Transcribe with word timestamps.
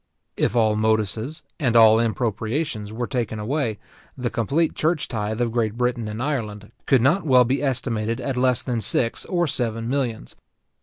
If 0.35 0.55
all 0.55 0.75
moduses 0.75 1.43
and 1.59 1.75
all 1.75 1.99
impropriations 1.99 2.91
were 2.91 3.05
taken 3.05 3.37
away, 3.37 3.77
the 4.17 4.31
complete 4.31 4.73
church 4.73 5.07
tythe 5.07 5.39
of 5.41 5.51
Great 5.51 5.77
Britain 5.77 6.07
and 6.07 6.23
Ireland 6.23 6.71
could 6.87 7.03
not 7.03 7.23
well 7.23 7.43
be 7.43 7.61
estimated 7.61 8.19
at 8.19 8.35
less 8.35 8.63
than 8.63 8.81
six 8.81 9.25
or 9.25 9.45
seven 9.45 9.87
millions. 9.87 10.35